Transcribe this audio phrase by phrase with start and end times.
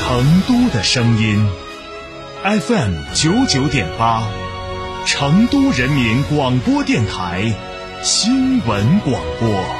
[0.00, 1.46] 成都的声音
[2.42, 4.22] ，FM 九九点八，
[5.04, 7.52] 成都人民广播电台
[8.02, 9.79] 新闻广播。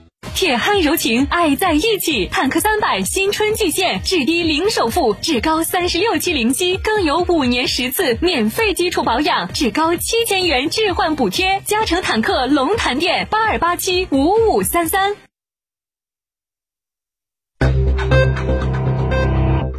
[0.33, 2.27] 铁汉柔情，爱在一起。
[2.27, 11.61] 坦克三百新春巨献，至低零首付，至高三十六期零息，更有五年十次免费基础保养，至高七千元置换补贴。
[11.65, 15.15] 嘉诚坦克龙潭店八二八七五五三三。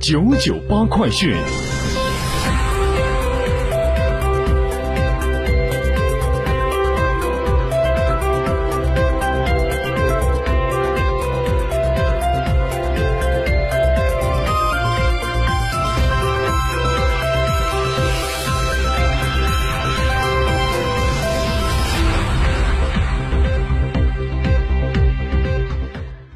[0.00, 1.36] 九九八快讯。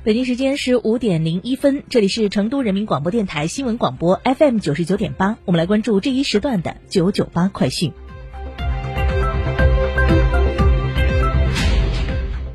[0.06, 7.92] 北京时间是五点零一分，这里是成都人民广播电台新闻广播 FM 九十九点八，我们来关注这一时段的九九八快讯。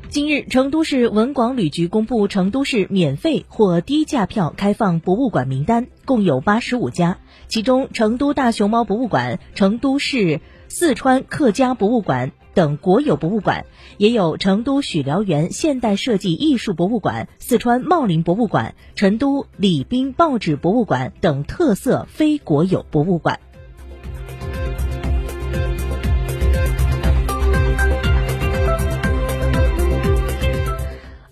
[0.08, 7.18] 今日，成都市文广旅局公布成都市免费或低价票开放博物馆名单，共有八十五家，
[7.50, 12.32] 其中成都大熊猫博物馆、成都市四川客家博物馆。
[12.54, 13.66] 等国有博物馆，
[13.98, 23.40] 也有成都许辽源现代设计艺术博物馆、四川茂林博物馆、成都礼宾报纸博物馆等特色非国有博物馆。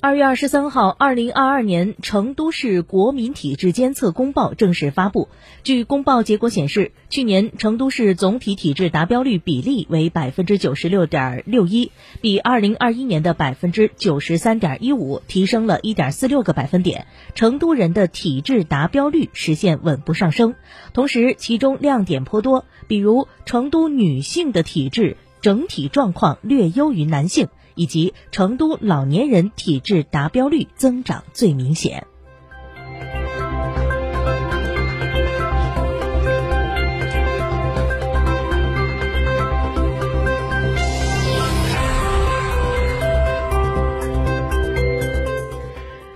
[0.09, 5.29] 二月二十三号，二零二二年成都市国民体质监测公报正式发布。
[5.61, 17.05] 据公报结果显示，去年成都市总体体质达标率比例为百分之九十六点六一，比二零二一年的百分之九十三点一五提升了一点四六个百分点。
[17.35, 20.55] 成都人的体质达标率实现稳步上升，
[20.91, 27.47] 同时其中亮点颇多，比如成都女性的体质整体状况略优于男性。
[27.79, 32.05] 以及成都老年人体质达标率增长最明显。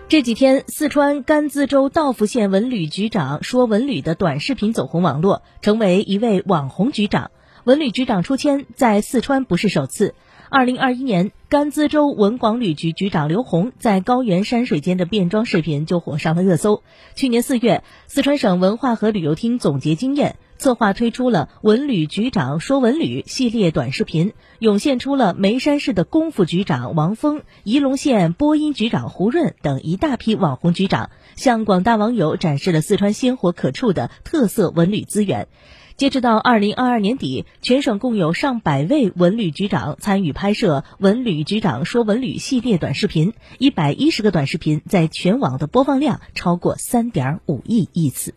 [0.10, 7.32] 这几天，四川甘孜州道孚县文旅局长说文旅的短视频走红网络，成为一位网红局长。
[7.64, 10.14] 文旅局长出签在四川不是首次。
[10.54, 16.84] 二零二一年，甘孜州文广旅局局长刘红在高原山水间的变装视频就火上了热搜。
[17.16, 35.48] 去年四月，四川省文化和旅游厅总结经验，策划推出了“文旅局长说文旅”系列短视频，涌现出了眉山市的功夫局长王峰、仪陇县播音局长胡润等一大批网红局长，向广大网友展示了四川鲜活可触的特色文旅资源。
[35.96, 48.34] 截止到二零二二年底，全省共有上百位文旅局长参与拍摄“文旅局长说文旅”系列短视频，一百一十个短视频在全网的播放量超过三点五亿亿次。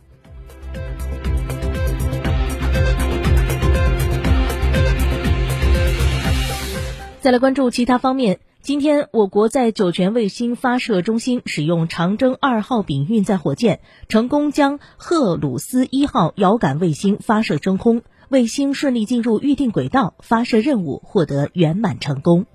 [7.20, 8.38] 再来关注其他方面。
[8.66, 13.78] 今天，我国在酒泉卫星发射中心使用长征二号丙运载火箭，
[14.08, 22.46] 成功将赫鲁斯一号遥感卫星发射升空，卫星顺利进入预定轨道，发射任务获得圆满成功。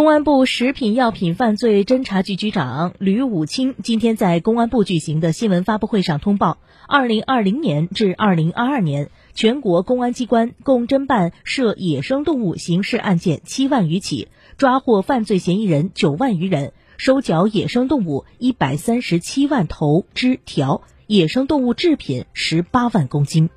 [0.00, 6.56] 公安部食品药品犯罪侦查局局长吕武清今天在公安部举行的新闻发布会上通报，
[6.88, 23.50] 二零二零年至二零二二年，全国公安机关共侦办涉野生动物刑事案件七万余起，抓获犯罪嫌疑人九万余人，收缴野生动物一百三十七万头肢条，野生动物制品十八万公斤。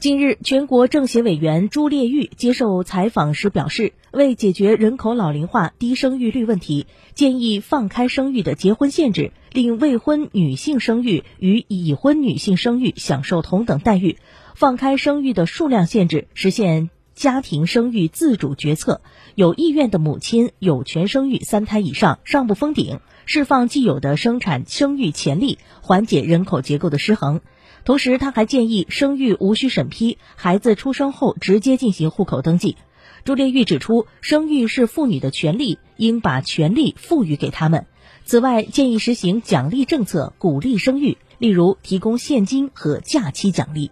[0.00, 14.16] 近日，全国政协委员朱列玉接受采访时表示，为解决人口老龄化、低生育率问题，建议放开生育的结婚限制，令未婚女性生育与已婚女性生育享受同等待遇；
[14.54, 19.02] 放开生育的数量限制，实现家庭生育自主决策。
[19.34, 27.42] 有意愿的母亲有权生育三胎以上，上不封顶，释放既有的生产生育潜力，缓解人口结构的失衡。
[27.90, 32.76] 同时，他还建议生育无需审批，孩子出生后直接进行户口登记。
[33.24, 37.86] 朱列玉指出，生育是妇女的权利，应把权利赋予给他们。
[38.24, 43.90] 此外，建议实行奖励政策，鼓励生育，例如提供现金和假期奖励。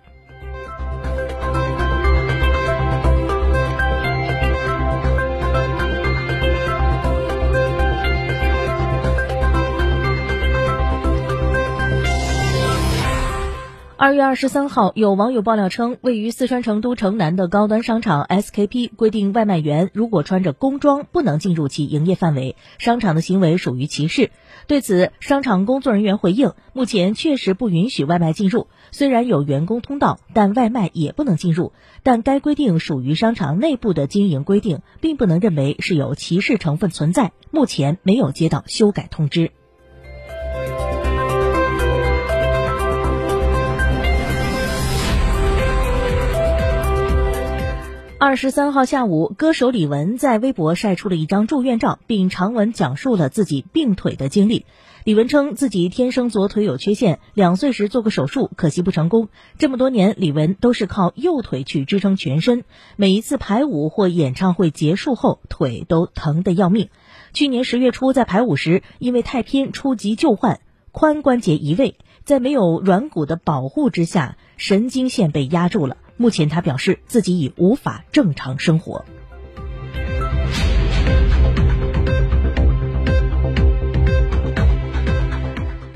[14.01, 24.31] 二月二十三号，有网友爆料称，位于四川成都城南的高端商场 SKP 规定，外卖员如果穿着工装，不能进入其营业范围，商场的行为属于歧视。
[24.69, 31.73] 对此，商场工作人员回应，目前确实不允许外卖进入，虽然有员工通道，但外卖也不能进入。
[32.05, 37.33] 但该规定属于商场内部的经营规定，并不能认为是有歧视成分存在。
[37.51, 39.51] 目前没有接到修改通知。
[48.29, 54.67] 二十三号下午，歌手李玟在微博晒出了一张住院照，并长文讲述了自己病腿的经历。
[55.05, 59.31] 李玟称自己天生左腿有缺陷，两岁时做过手术，可惜不成功。
[59.57, 62.65] 这么多年，李玟都是靠右腿去支撑全身，
[62.97, 66.91] 每一次排舞或演唱会结束后，腿都疼得要命。
[67.33, 70.61] 去年十月初，在排舞时因为太拼出急救患，
[70.93, 75.97] 髋关节移位，在没有软骨的保护之下，神经线被压住了。
[76.19, 79.05] 目前，他表示自己已无法正常生活。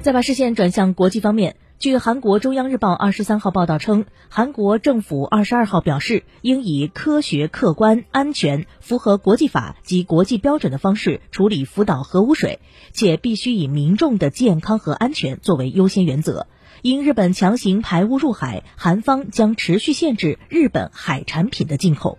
[0.00, 12.58] 再把视线转向国际方面，据韩国中央日报二十三号报道称，韩国政府二十二号表示，应以科学、客观、安全、符合国际法及国际标准的方式处理福岛核污水，
[12.92, 16.48] 且必须以民众的健康和安全作为优先原则。
[16.82, 22.18] 因日本强行排污入海，韩方将持续限制日本海产品的进口。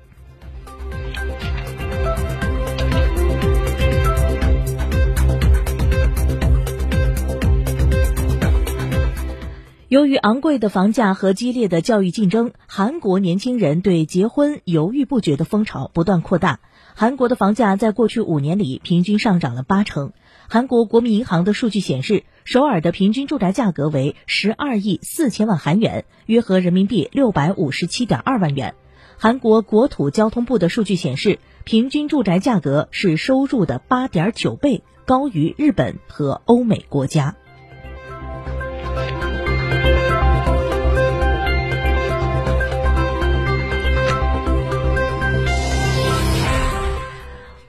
[9.89, 16.61] 由于昂贵的房价和激烈的教育竞争，韩国年轻人对结婚犹豫不决的风潮不断扩大。
[16.95, 20.13] 韩国的房价在过去五年里平均上涨了八成。
[20.47, 28.75] 韩国国民银行的数据显示，首尔的平均住宅价格为十二亿四千万韩元，约合人民币六百五十七点二万元。
[29.17, 37.37] 韩国国土交通部的数据显示，平均住宅价格是收入的八点九倍，高于日本和欧美国家。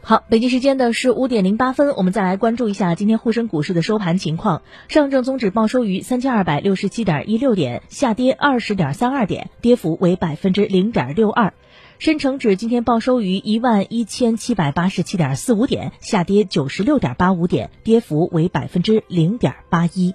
[0.06, 4.60] 好，北京时间的是五点零八分，我们再来关注一下今天沪深股市的收盘情况。
[4.88, 11.54] 上证综指报收于三千二百六十七点一六点，下跌二十点三二点，跌幅为百分之零点六二。
[11.98, 20.14] 深成指今天报收于一万一千七百八十七点四五点，下跌九十六点八五点，跌幅为百分之零点八一。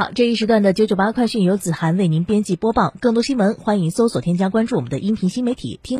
[0.00, 2.94] 好，这一时段的九九八快讯由子涵为您编辑播报。
[3.00, 5.98] 更多新闻，欢迎搜索添加关注我们的音频新媒体听。